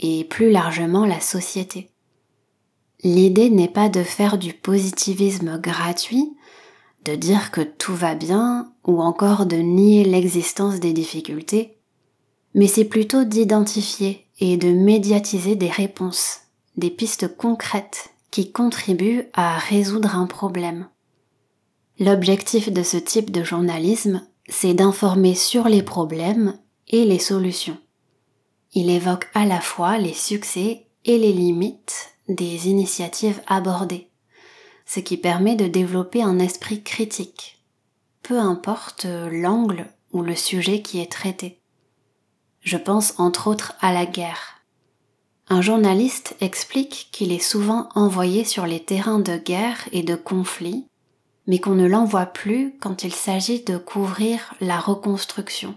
et 0.00 0.24
plus 0.24 0.50
largement 0.50 1.06
la 1.06 1.20
société. 1.20 1.90
L'idée 3.04 3.48
n'est 3.48 3.68
pas 3.68 3.88
de 3.88 4.02
faire 4.02 4.38
du 4.38 4.52
positivisme 4.52 5.60
gratuit, 5.60 6.32
de 7.04 7.14
dire 7.14 7.52
que 7.52 7.60
tout 7.60 7.94
va 7.94 8.16
bien 8.16 8.72
ou 8.84 9.00
encore 9.00 9.46
de 9.46 9.56
nier 9.56 10.04
l'existence 10.04 10.80
des 10.80 10.92
difficultés, 10.92 11.76
mais 12.54 12.66
c'est 12.66 12.84
plutôt 12.84 13.24
d'identifier 13.24 14.26
et 14.40 14.56
de 14.56 14.72
médiatiser 14.72 15.54
des 15.54 15.68
réponses, 15.68 16.40
des 16.76 16.90
pistes 16.90 17.36
concrètes 17.36 18.13
qui 18.34 18.50
contribuent 18.50 19.28
à 19.32 19.58
résoudre 19.58 20.16
un 20.16 20.26
problème. 20.26 20.88
L'objectif 22.00 22.68
de 22.68 22.82
ce 22.82 22.96
type 22.96 23.30
de 23.30 23.44
journalisme, 23.44 24.26
c'est 24.48 24.74
d'informer 24.74 25.36
sur 25.36 25.68
les 25.68 25.84
problèmes 25.84 26.58
et 26.88 27.04
les 27.04 27.20
solutions. 27.20 27.78
Il 28.72 28.90
évoque 28.90 29.28
à 29.34 29.46
la 29.46 29.60
fois 29.60 29.98
les 29.98 30.12
succès 30.12 30.88
et 31.04 31.16
les 31.16 31.32
limites 31.32 32.16
des 32.26 32.66
initiatives 32.66 33.40
abordées, 33.46 34.10
ce 34.84 34.98
qui 34.98 35.16
permet 35.16 35.54
de 35.54 35.68
développer 35.68 36.20
un 36.20 36.40
esprit 36.40 36.82
critique, 36.82 37.64
peu 38.22 38.40
importe 38.40 39.06
l'angle 39.30 39.86
ou 40.10 40.22
le 40.22 40.34
sujet 40.34 40.82
qui 40.82 40.98
est 40.98 41.12
traité. 41.12 41.60
Je 42.62 42.78
pense 42.78 43.14
entre 43.18 43.46
autres 43.46 43.74
à 43.80 43.92
la 43.92 44.06
guerre. 44.06 44.63
Un 45.54 45.60
journaliste 45.60 46.34
explique 46.40 47.10
qu'il 47.12 47.30
est 47.30 47.38
souvent 47.38 47.88
envoyé 47.94 48.42
sur 48.42 48.66
les 48.66 48.80
terrains 48.80 49.20
de 49.20 49.36
guerre 49.36 49.88
et 49.92 50.02
de 50.02 50.16
conflit, 50.16 50.88
mais 51.46 51.60
qu'on 51.60 51.76
ne 51.76 51.86
l'envoie 51.86 52.26
plus 52.26 52.74
quand 52.80 53.04
il 53.04 53.14
s'agit 53.14 53.62
de 53.62 53.76
couvrir 53.76 54.54
la 54.60 54.80
reconstruction, 54.80 55.76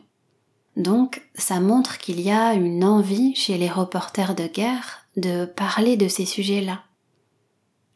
Donc 0.78 1.22
ça 1.36 1.60
montre 1.60 2.00
qu'il 2.00 2.20
y 2.20 2.32
a 2.32 2.56
une 2.56 2.84
envie 2.84 3.36
chez 3.36 3.60
les 3.60 3.70
reporters 3.70 4.34
de 4.34 4.48
guerre 4.48 5.06
de 5.16 5.46
parler 5.46 5.96
de 5.96 6.08
ces 6.08 6.26
sujets-là. 6.26 6.82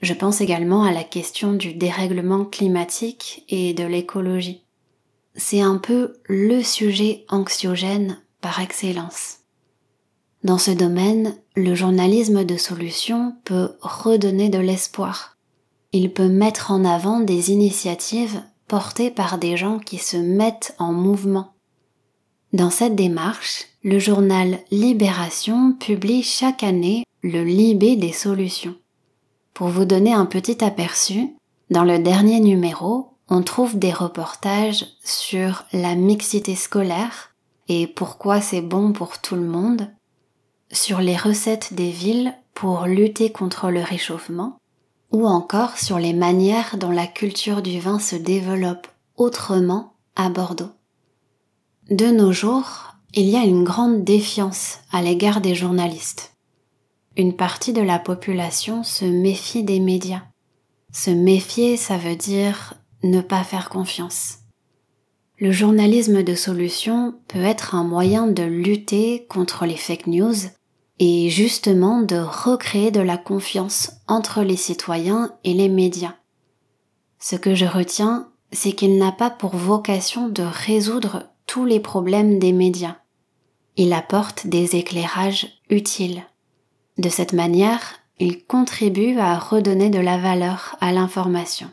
Je 0.03 0.13
pense 0.13 0.39
également 0.39 0.83
à 0.83 0.91
la 0.91 1.03
question 1.03 1.51
du 1.51 1.73
dérèglement 1.73 2.45
climatique 2.45 3.43
et 3.49 3.73
de 3.73 3.85
l'écologie. 3.85 4.61
C'est 5.33 5.61
un 5.61 5.79
peu 5.79 6.13
le 6.25 6.61
sujet 6.61 7.25
anxiogène 7.27 8.21
par 8.39 8.59
excellence. 8.59 9.39
Dans 10.43 10.59
ce 10.59 10.69
domaine, 10.69 11.40
le 11.55 11.75
journalisme 11.75 12.45
de 12.45 12.55
solution 12.57 13.35
peut 13.43 13.73
redonner 13.81 14.49
de 14.49 14.59
l'espoir. 14.59 15.37
Il 15.91 16.13
peut 16.13 16.29
mettre 16.29 16.71
en 16.71 16.85
avant 16.85 17.19
des 17.19 17.51
initiatives 17.51 18.41
portées 18.67 19.11
par 19.11 19.37
des 19.37 19.57
gens 19.57 19.79
qui 19.79 19.97
se 19.97 20.15
mettent 20.15 20.75
en 20.79 20.93
mouvement. 20.93 21.53
Dans 22.53 22.69
cette 22.69 22.95
démarche, 22.95 23.65
le 23.83 23.99
journal 23.99 24.59
Libération 24.71 25.73
publie 25.73 26.23
chaque 26.23 26.63
année 26.63 27.05
le 27.21 27.43
Libé 27.43 27.95
des 27.95 28.13
solutions. 28.13 28.75
Pour 29.53 29.67
vous 29.67 29.85
donner 29.85 30.13
un 30.13 30.25
petit 30.25 30.63
aperçu, 30.63 31.35
dans 31.69 31.83
le 31.83 31.99
dernier 31.99 32.39
numéro, 32.39 33.09
on 33.29 33.43
trouve 33.43 33.77
des 33.77 33.91
reportages 33.91 34.85
sur 35.03 35.65
la 35.73 35.95
mixité 35.95 36.55
scolaire 36.55 37.33
et 37.67 37.87
pourquoi 37.87 38.41
c'est 38.41 38.61
bon 38.61 38.91
pour 38.91 39.19
tout 39.19 39.35
le 39.35 39.45
monde, 39.45 39.89
sur 40.71 40.99
les 40.99 41.17
recettes 41.17 41.73
des 41.73 41.91
villes 41.91 42.33
pour 42.53 42.85
lutter 42.85 43.31
contre 43.31 43.69
le 43.69 43.81
réchauffement, 43.81 44.57
ou 45.11 45.27
encore 45.27 45.77
sur 45.77 45.99
les 45.99 46.13
manières 46.13 46.77
dont 46.77 46.91
la 46.91 47.07
culture 47.07 47.61
du 47.61 47.79
vin 47.79 47.99
se 47.99 48.15
développe 48.15 48.87
autrement 49.17 49.93
à 50.15 50.29
Bordeaux. 50.29 50.71
De 51.89 52.07
nos 52.07 52.31
jours, 52.31 52.95
il 53.13 53.27
y 53.27 53.35
a 53.35 53.43
une 53.43 53.63
grande 53.63 54.03
défiance 54.03 54.79
à 54.91 55.01
l'égard 55.01 55.41
des 55.41 55.55
journalistes. 55.55 56.33
Une 57.17 57.35
partie 57.35 57.73
de 57.73 57.81
la 57.81 57.99
population 57.99 58.83
se 58.83 59.03
méfie 59.03 59.63
des 59.63 59.81
médias. 59.81 60.23
Se 60.93 61.09
méfier, 61.09 61.75
ça 61.75 61.97
veut 61.97 62.15
dire 62.15 62.75
ne 63.03 63.19
pas 63.19 63.43
faire 63.43 63.69
confiance. 63.69 64.37
Le 65.37 65.51
journalisme 65.51 66.23
de 66.23 66.35
solution 66.35 67.15
peut 67.27 67.41
être 67.41 67.75
un 67.75 67.83
moyen 67.83 68.27
de 68.27 68.43
lutter 68.43 69.25
contre 69.27 69.65
les 69.65 69.75
fake 69.75 70.07
news 70.07 70.35
et 71.03 71.31
justement 71.31 72.03
de 72.03 72.17
recréer 72.17 72.91
de 72.91 73.01
la 73.01 73.17
confiance 73.17 73.93
entre 74.07 74.43
les 74.43 74.55
citoyens 74.55 75.31
et 75.43 75.55
les 75.55 75.67
médias. 75.67 76.13
Ce 77.17 77.35
que 77.35 77.55
je 77.55 77.65
retiens, 77.65 78.29
c'est 78.51 78.73
qu'il 78.73 78.99
n'a 78.99 79.11
pas 79.11 79.31
pour 79.31 79.55
vocation 79.55 80.29
de 80.29 80.43
résoudre 80.43 81.23
tous 81.47 81.65
les 81.65 81.79
problèmes 81.79 82.37
des 82.37 82.51
médias. 82.51 82.97
Il 83.77 83.93
apporte 83.93 84.45
des 84.45 84.75
éclairages 84.75 85.47
utiles. 85.71 86.21
De 86.99 87.09
cette 87.09 87.33
manière, 87.33 87.95
il 88.19 88.45
contribue 88.45 89.17
à 89.17 89.39
redonner 89.39 89.89
de 89.89 89.99
la 89.99 90.19
valeur 90.19 90.75
à 90.81 90.91
l'information. 90.91 91.71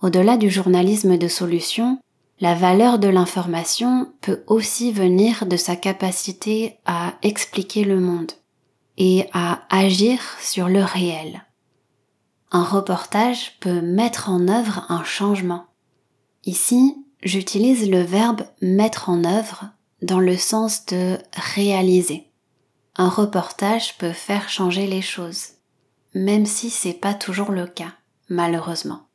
Au-delà 0.00 0.36
du 0.36 0.48
journalisme 0.48 1.18
de 1.18 1.26
solution, 1.26 1.98
la 2.42 2.56
valeur 2.56 2.98
de 2.98 3.06
l'information 3.06 4.12
peut 4.20 4.42
aussi 4.48 4.90
venir 4.90 5.46
de 5.46 5.56
sa 5.56 5.76
capacité 5.76 6.80
à 6.84 7.14
expliquer 7.22 7.84
le 7.84 8.00
monde 8.00 8.32
et 8.98 9.26
à 9.32 9.62
agir 9.70 10.18
sur 10.40 10.68
le 10.68 10.82
réel. 10.82 11.44
Un 12.50 12.64
reportage 12.64 13.60
peut 13.60 13.80
mettre 13.80 14.28
en 14.28 14.48
œuvre 14.48 14.84
un 14.88 15.04
changement. 15.04 15.66
Ici, 16.44 16.96
j'utilise 17.22 17.88
le 17.88 18.02
verbe 18.02 18.42
mettre 18.60 19.08
en 19.08 19.22
œuvre 19.22 19.66
dans 20.02 20.18
le 20.18 20.36
sens 20.36 20.84
de 20.86 21.18
réaliser. 21.54 22.26
Un 22.96 23.08
reportage 23.08 23.96
peut 23.98 24.12
faire 24.12 24.48
changer 24.48 24.88
les 24.88 25.00
choses, 25.00 25.50
même 26.12 26.46
si 26.46 26.70
c'est 26.70 26.92
pas 26.92 27.14
toujours 27.14 27.52
le 27.52 27.68
cas, 27.68 27.92
malheureusement. 28.28 29.06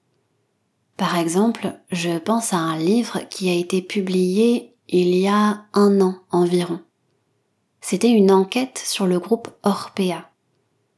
Par 0.97 1.17
exemple, 1.17 1.79
je 1.91 2.17
pense 2.17 2.53
à 2.53 2.57
un 2.57 2.77
livre 2.77 3.21
qui 3.29 3.49
a 3.49 3.53
été 3.53 3.83
publié 3.83 4.73
il 4.89 5.15
y 5.15 5.27
a 5.27 5.65
un 5.73 6.01
an 6.01 6.15
environ. 6.31 6.79
C'était 7.81 8.09
une 8.09 8.31
enquête 8.31 8.81
sur 8.83 9.05
le 9.05 9.19
groupe 9.19 9.49
Orpea. 9.63 10.31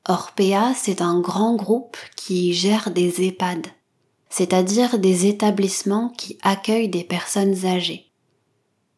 Orpea, 0.07 0.73
c'est 0.73 1.01
un 1.01 1.19
grand 1.19 1.55
groupe 1.55 1.97
qui 2.15 2.53
gère 2.53 2.91
des 2.91 3.27
EHPAD, 3.27 3.67
c'est-à-dire 4.29 4.99
des 4.99 5.27
établissements 5.27 6.09
qui 6.09 6.38
accueillent 6.41 6.89
des 6.89 7.03
personnes 7.03 7.65
âgées. 7.65 8.05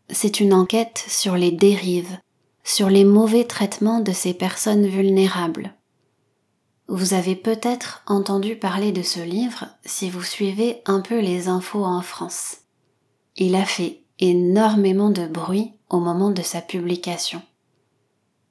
C'est 0.09 0.39
une 0.39 0.53
enquête 0.53 1.03
sur 1.07 1.35
les 1.35 1.51
dérives, 1.51 2.19
sur 2.63 2.89
les 2.89 3.05
mauvais 3.05 3.45
traitements 3.45 4.01
de 4.01 4.11
ces 4.11 4.33
personnes 4.33 4.85
vulnérables. 4.85 5.73
Vous 6.93 7.13
avez 7.13 7.37
peut-être 7.37 8.03
entendu 8.05 8.57
parler 8.57 8.91
de 8.91 9.01
ce 9.01 9.21
livre 9.21 9.67
si 9.85 10.09
vous 10.09 10.23
suivez 10.23 10.81
un 10.85 10.99
peu 10.99 11.21
les 11.21 11.47
infos 11.47 11.85
en 11.85 12.01
France. 12.01 12.57
Il 13.37 13.55
a 13.55 13.63
fait 13.63 14.01
énormément 14.19 15.09
de 15.09 15.25
bruit 15.25 15.71
au 15.89 16.01
moment 16.01 16.31
de 16.31 16.41
sa 16.41 16.59
publication. 16.59 17.41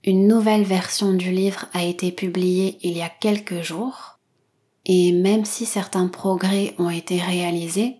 Une 0.04 0.26
nouvelle 0.26 0.64
version 0.64 1.12
du 1.12 1.30
livre 1.30 1.66
a 1.74 1.84
été 1.84 2.12
publiée 2.12 2.78
il 2.80 2.96
y 2.96 3.02
a 3.02 3.10
quelques 3.10 3.60
jours, 3.60 4.18
et 4.86 5.12
même 5.12 5.44
si 5.44 5.66
certains 5.66 6.08
progrès 6.08 6.74
ont 6.78 6.88
été 6.88 7.20
réalisés, 7.20 7.98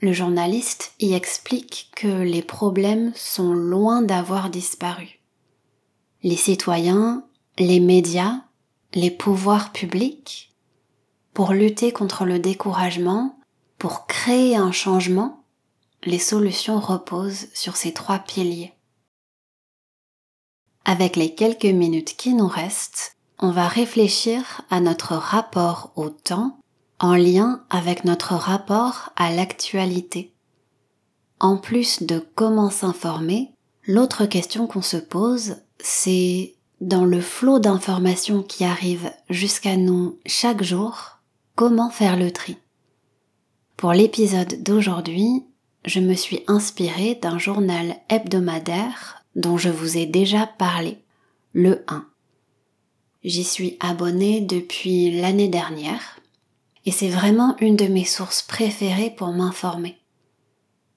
le 0.00 0.14
journaliste 0.14 0.94
y 1.00 1.12
explique 1.12 1.90
que 1.94 2.22
les 2.22 2.40
problèmes 2.40 3.12
sont 3.14 3.52
loin 3.52 4.00
d'avoir 4.00 4.48
disparu. 4.48 5.20
Les 6.22 6.36
citoyens, 6.36 7.26
les 7.58 7.78
médias 7.78 8.40
les 8.94 9.10
pouvoirs 9.10 9.72
publics 9.72 10.52
pour 11.34 11.52
lutter 11.52 11.92
contre 11.92 12.24
le 12.24 12.38
découragement, 12.38 13.38
pour 13.78 14.06
créer 14.06 14.56
un 14.56 14.72
changement, 14.72 15.44
les 16.04 16.18
solutions 16.18 16.78
reposent 16.78 17.48
sur 17.54 17.76
ces 17.76 17.92
trois 17.92 18.18
piliers. 18.18 18.72
Avec 20.84 21.16
les 21.16 21.34
quelques 21.34 21.64
minutes 21.64 22.16
qui 22.16 22.34
nous 22.34 22.48
restent, 22.48 23.16
on 23.38 23.50
va 23.50 23.66
réfléchir 23.66 24.62
à 24.70 24.80
notre 24.80 25.14
rapport 25.14 25.92
au 25.96 26.10
temps 26.10 26.58
en 26.98 27.14
lien 27.14 27.64
avec 27.70 28.04
notre 28.04 28.34
rapport 28.34 29.10
à 29.16 29.32
l'actualité. 29.32 30.32
En 31.40 31.56
plus 31.56 32.02
de 32.02 32.24
comment 32.34 32.70
s'informer, 32.70 33.52
l'autre 33.86 34.26
question 34.26 34.66
qu'on 34.66 34.82
se 34.82 34.96
pose, 34.96 35.56
c'est 35.80 36.54
dans 36.82 37.04
le 37.04 37.20
flot 37.20 37.60
d'informations 37.60 38.42
qui 38.42 38.64
arrivent 38.64 39.12
jusqu'à 39.30 39.76
nous 39.76 40.18
chaque 40.26 40.64
jour, 40.64 41.20
comment 41.54 41.90
faire 41.90 42.16
le 42.16 42.32
tri? 42.32 42.56
Pour 43.76 43.92
l'épisode 43.92 44.64
d'aujourd'hui, 44.64 45.44
je 45.84 46.00
me 46.00 46.14
suis 46.14 46.42
inspirée 46.48 47.14
d'un 47.14 47.38
journal 47.38 47.94
hebdomadaire 48.08 49.22
dont 49.36 49.58
je 49.58 49.68
vous 49.68 49.96
ai 49.96 50.06
déjà 50.06 50.46
parlé, 50.46 50.98
le 51.52 51.84
1. 51.86 52.04
J'y 53.22 53.44
suis 53.44 53.76
abonnée 53.78 54.40
depuis 54.40 55.20
l'année 55.20 55.48
dernière 55.48 56.18
et 56.84 56.90
c'est 56.90 57.10
vraiment 57.10 57.56
une 57.60 57.76
de 57.76 57.86
mes 57.86 58.04
sources 58.04 58.42
préférées 58.42 59.10
pour 59.10 59.28
m'informer. 59.28 59.98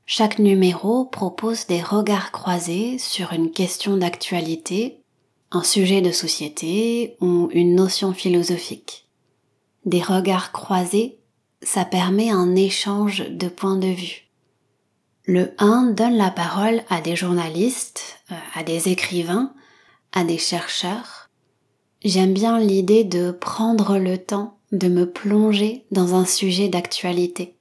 Chaque 0.08 0.39
numéro 0.39 1.06
propose 1.06 1.67
des 1.67 1.84
regards 1.84 2.32
croisés 2.32 2.98
sur 2.98 3.34
une 3.34 3.52
question 3.52 3.98
d'actualité 3.98 5.05
un 5.56 5.63
sujet 5.63 6.02
de 6.02 6.12
société 6.12 7.15
ou 7.22 7.50
une 7.54 7.76
notion 7.76 8.13
philosophique. 8.13 9.08
Des 9.86 10.02
regards 10.02 10.52
croisés, 10.52 11.20
ça 11.62 11.86
permet 11.86 12.30
un 12.30 12.56
échange 12.56 13.30
de 13.30 13.48
points 13.48 13.78
de 13.78 13.88
vue. 13.88 14.30
Le 15.24 15.54
1 15.58 15.94
donne 15.94 16.18
la 16.18 16.30
parole 16.30 16.84
à 16.89 17.00
des 17.00 17.15
journalistes, 17.15 18.20
euh, 18.32 18.36
à 18.54 18.63
des 18.63 18.89
écrivains, 18.89 19.54
à 20.12 20.26
des 20.26 20.38
chercheurs. 20.38 21.30
J'aime 22.04 22.34
bien 22.34 22.60
l'idée 22.60 23.06
de 23.06 23.32
prendre 23.32 23.98
le 23.98 24.18
temps 24.18 24.58
de 24.74 24.89
me 24.89 25.10
plonger 25.10 25.86
dans 25.89 26.15
un 26.15 26.26
sujet 26.26 26.68
d'actualité. 26.68 27.56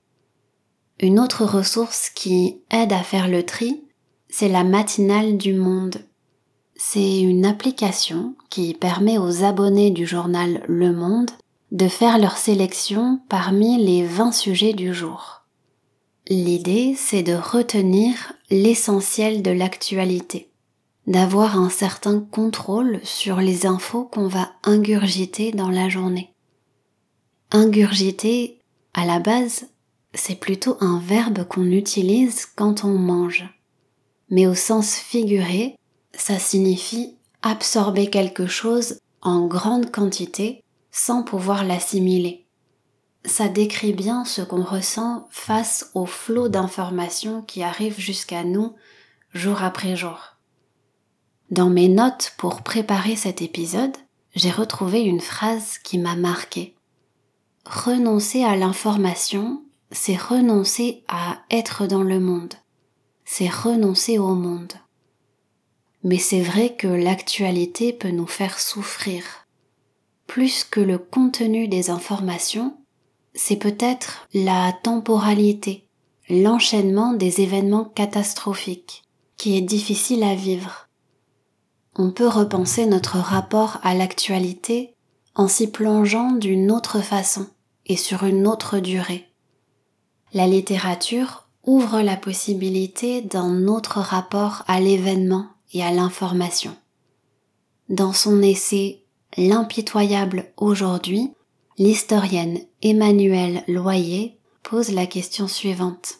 Une 0.99 1.21
autre 1.21 1.45
ressource 1.45 2.11
qui 2.11 2.61
aide 2.71 2.93
à 2.93 3.05
faire 3.05 3.29
le 3.29 3.45
tri, 3.45 3.85
c'est 4.29 4.49
la 4.49 4.65
matinale 4.65 5.37
du 5.37 5.55
monde 5.55 6.05
c'est 6.77 7.21
une 7.21 7.45
application 7.45 8.35
qui 8.51 8.75
permet 8.75 9.19
aux 9.19 9.45
abonnés 9.45 9.91
du 9.91 10.07
journal 10.07 10.63
Le 10.67 10.93
Monde 10.93 11.31
de 11.71 11.89
faire 11.89 12.19
leur 12.19 12.37
sélection 12.37 13.21
parmi 13.29 13.85
les 13.85 14.05
20 14.05 14.33
sujets 14.33 14.73
du 14.73 14.93
jour. 14.93 15.43
L'idée, 16.29 16.95
c'est 16.97 17.23
de 17.23 17.35
retenir 17.35 18.33
l'essentiel 18.51 19.43
de 19.43 19.51
l'actualité, 19.51 20.51
d'avoir 21.07 21.59
un 21.59 21.71
certain 21.71 22.21
contrôle 22.21 23.01
sur 23.03 23.37
les 23.37 23.67
infos 23.67 24.05
qu'on 24.05 24.29
va 24.29 24.53
ingurgiter 24.63 25.53
dans 25.53 25.71
la 25.71 25.89
journée. 25.89 26.33
Ingurgiter, 27.51 28.59
à 28.95 29.05
la 29.05 29.21
base, 29.21 29.67
c'est 30.13 30.39
plutôt 30.39 30.77
un 30.81 30.99
verbe 30.99 31.45
qu'on 31.45 31.71
utilise 31.71 32.47
quand 32.47 32.85
on 32.85 32.99
mange. 32.99 33.45
mais 34.31 34.47
au 34.47 34.55
sens 34.55 34.97
figuré, 34.97 35.77
ça 36.17 36.39
signifie 36.39 37.17
absorber 37.43 38.09
quelque 38.09 38.47
chose 38.47 39.01
en 39.23 39.47
grande 39.47 39.91
quantité 39.91 40.63
sans 40.91 41.23
pouvoir 41.23 41.65
l'assimiler. 41.65 42.47
Ça 43.25 43.49
décrit 43.49 43.93
bien 43.93 44.25
ce 44.25 44.43
qu'on 44.43 44.63
ressent 44.63 45.27
face 45.31 45.91
au 45.95 46.07
flot 46.07 46.49
d'informations 46.49 47.43
qui 47.43 47.63
arrivent 47.63 47.99
jusqu'à 47.99 48.45
nous 48.45 48.75
jour 49.33 49.63
après 49.63 49.97
jour. 49.97 50.37
Dans 51.51 51.71
mes 51.71 51.89
notes 51.89 52.35
pour 52.37 52.63
préparer 52.63 53.17
cet 53.17 53.43
épisode, 53.43 53.97
j'ai 54.35 54.51
retrouvé 54.51 55.01
une 55.03 55.21
phrase 55.21 55.79
qui 55.79 55.99
m'a 55.99 56.17
marquée. 56.17 56.75
Renoncer 57.65 58.45
à 58.45 58.57
l'information, 58.57 59.63
c'est 59.91 60.17
renoncer 60.17 61.05
à 61.09 61.39
être 61.51 61.87
dans 61.87 62.03
le 62.03 62.21
monde. 62.21 62.55
C'est 63.25 63.49
renoncer 63.49 64.19
au 64.19 64.35
monde. 64.35 64.73
Mais 66.05 66.19
c'est 66.19 66.43
vrai 66.43 66.77
que 66.77 66.87
l'actualité 66.87 67.93
peut 67.93 68.11
nous 68.11 68.27
faire 68.27 68.61
souffrir. 68.61 69.25
Plus 70.27 70.65
que 70.65 70.81
le 70.81 70.99
contenu 70.99 71.67
des 71.67 71.91
informations, 71.91 72.77
c'est 73.35 73.57
peut-être 73.57 74.29
la 74.33 74.73
temporalité, 74.83 75.89
l'enchaînement 76.29 77.15
des 77.15 77.41
événements 77.41 77.85
catastrophiques 77.85 79.03
qui 79.37 79.57
est 79.57 79.63
difficile 79.63 80.23
à 80.23 80.35
vivre. 80.35 80.89
On 81.97 82.11
peut 82.11 82.29
repenser 82.29 82.87
notre 82.87 83.19
rapport 83.19 83.79
à 83.83 83.95
l'actualité 83.95 84.95
en 85.35 85.49
s'y 85.49 85.71
plongeant 85.71 86.33
d'une 86.33 86.71
autre 86.71 87.01
façon 87.01 87.47
et 87.87 87.97
sur 87.97 88.25
une 88.25 88.47
autre 88.47 88.79
durée. 88.79 89.29
La 90.33 90.47
littérature 90.47 91.49
ouvre 91.65 92.01
la 92.01 92.17
possibilité 92.17 93.23
d'un 93.23 93.69
autre 93.69 94.01
rapport 94.01 94.65
à 94.67 94.81
l'événement 94.81 95.47
et 95.75 95.85
à 95.85 95.91
l'information. 95.91 96.75
Dans 97.91 98.15
son 98.15 98.41
essai 98.41 99.05
L'impitoyable 99.37 100.53
aujourd'hui, 100.57 101.33
l'historienne 101.77 102.61
Emmanuelle 102.83 103.65
Loyer 103.67 104.39
pose 104.63 104.93
la 104.93 105.07
question 105.07 105.49
suivante. 105.49 106.19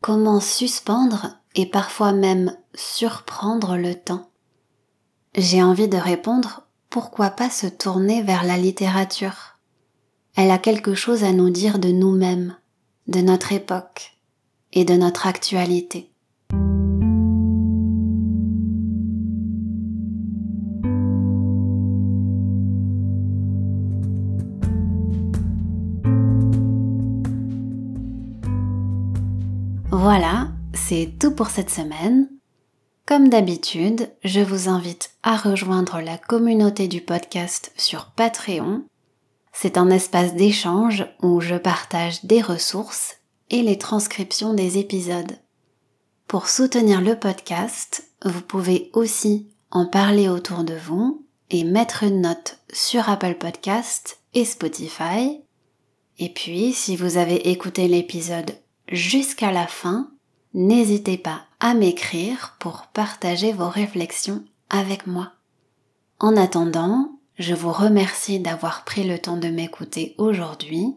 Comment 0.00 0.38
suspendre 0.38 1.36
et 1.56 1.66
parfois 1.66 2.12
même 2.12 2.56
surprendre 2.74 3.76
le 3.76 3.96
temps? 3.96 4.30
J'ai 5.34 5.64
envie 5.64 5.88
de 5.88 5.96
répondre 5.96 6.62
pourquoi 6.90 7.30
pas 7.30 7.50
se 7.50 7.66
tourner 7.66 8.22
vers 8.22 8.44
la 8.44 8.56
littérature? 8.56 9.58
Elle 10.36 10.52
a 10.52 10.58
quelque 10.58 10.94
chose 10.94 11.24
à 11.24 11.32
nous 11.32 11.50
dire 11.50 11.80
de 11.80 11.88
nous-mêmes, 11.88 12.56
de 13.08 13.20
notre 13.20 13.52
époque 13.52 14.16
et 14.72 14.84
de 14.84 14.94
notre 14.94 15.26
actualité. 15.26 16.11
Voilà, 30.02 30.48
c'est 30.74 31.12
tout 31.20 31.30
pour 31.30 31.50
cette 31.50 31.70
semaine. 31.70 32.28
Comme 33.06 33.28
d'habitude, 33.28 34.10
je 34.24 34.40
vous 34.40 34.68
invite 34.68 35.12
à 35.22 35.36
rejoindre 35.36 36.00
la 36.00 36.18
communauté 36.18 36.88
du 36.88 37.00
podcast 37.00 37.70
sur 37.76 38.06
Patreon. 38.06 38.82
C'est 39.52 39.78
un 39.78 39.90
espace 39.90 40.34
d'échange 40.34 41.06
où 41.22 41.40
je 41.40 41.54
partage 41.54 42.24
des 42.24 42.42
ressources 42.42 43.18
et 43.48 43.62
les 43.62 43.78
transcriptions 43.78 44.54
des 44.54 44.76
épisodes. 44.76 45.38
Pour 46.26 46.48
soutenir 46.48 47.00
le 47.00 47.16
podcast, 47.16 48.02
vous 48.24 48.42
pouvez 48.42 48.90
aussi 48.94 49.50
en 49.70 49.86
parler 49.86 50.28
autour 50.28 50.64
de 50.64 50.74
vous 50.74 51.24
et 51.50 51.62
mettre 51.62 52.02
une 52.02 52.22
note 52.22 52.58
sur 52.72 53.08
Apple 53.08 53.36
Podcast 53.36 54.18
et 54.34 54.46
Spotify. 54.46 55.42
Et 56.18 56.28
puis, 56.28 56.72
si 56.72 56.96
vous 56.96 57.18
avez 57.18 57.52
écouté 57.52 57.86
l'épisode 57.86 58.50
jusqu'à 58.92 59.50
la 59.50 59.66
fin, 59.66 60.10
n'hésitez 60.54 61.18
pas 61.18 61.42
à 61.60 61.74
m'écrire 61.74 62.56
pour 62.60 62.86
partager 62.92 63.52
vos 63.52 63.68
réflexions 63.68 64.44
avec 64.70 65.06
moi. 65.06 65.32
En 66.20 66.36
attendant, 66.36 67.18
je 67.38 67.54
vous 67.54 67.72
remercie 67.72 68.38
d'avoir 68.38 68.84
pris 68.84 69.04
le 69.04 69.18
temps 69.18 69.36
de 69.36 69.48
m'écouter 69.48 70.14
aujourd'hui 70.18 70.94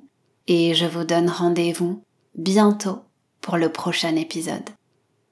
et 0.48 0.76
je 0.76 0.86
vous 0.86 1.04
donne 1.04 1.30
rendez-vous 1.30 2.04
bientôt 2.36 3.00
pour 3.42 3.58
le 3.58 3.72
prochain 3.72 4.16
épisode. 4.16 4.70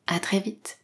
À 0.08 0.20
très 0.20 0.40
vite. 0.40 0.83